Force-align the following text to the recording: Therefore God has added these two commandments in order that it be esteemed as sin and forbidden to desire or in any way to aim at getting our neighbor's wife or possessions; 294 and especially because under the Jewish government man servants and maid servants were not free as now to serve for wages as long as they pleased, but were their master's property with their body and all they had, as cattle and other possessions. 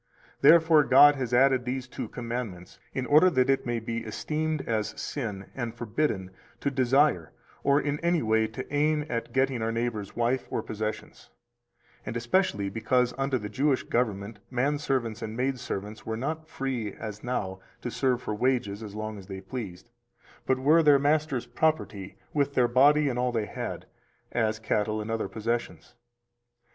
Therefore 0.41 0.83
God 0.83 1.13
has 1.17 1.31
added 1.31 1.63
these 1.63 1.87
two 1.87 2.07
commandments 2.07 2.79
in 2.91 3.05
order 3.05 3.29
that 3.29 3.51
it 3.51 3.63
be 3.85 3.97
esteemed 3.99 4.63
as 4.67 4.99
sin 4.99 5.45
and 5.53 5.75
forbidden 5.75 6.31
to 6.61 6.71
desire 6.71 7.33
or 7.63 7.79
in 7.79 7.99
any 7.99 8.23
way 8.23 8.47
to 8.47 8.65
aim 8.73 9.05
at 9.09 9.31
getting 9.31 9.61
our 9.61 9.71
neighbor's 9.71 10.15
wife 10.15 10.47
or 10.49 10.63
possessions; 10.63 11.29
294 12.05 12.07
and 12.07 12.17
especially 12.17 12.67
because 12.67 13.13
under 13.15 13.37
the 13.37 13.47
Jewish 13.47 13.83
government 13.83 14.39
man 14.49 14.79
servants 14.79 15.21
and 15.21 15.37
maid 15.37 15.59
servants 15.59 16.03
were 16.03 16.17
not 16.17 16.47
free 16.49 16.91
as 16.93 17.23
now 17.23 17.59
to 17.83 17.91
serve 17.91 18.23
for 18.23 18.33
wages 18.33 18.81
as 18.81 18.95
long 18.95 19.19
as 19.19 19.27
they 19.27 19.39
pleased, 19.39 19.91
but 20.47 20.57
were 20.57 20.81
their 20.81 20.97
master's 20.97 21.45
property 21.45 22.17
with 22.33 22.55
their 22.55 22.67
body 22.67 23.07
and 23.07 23.19
all 23.19 23.31
they 23.31 23.45
had, 23.45 23.85
as 24.31 24.57
cattle 24.57 24.99
and 24.99 25.11
other 25.11 25.27
possessions. 25.27 25.93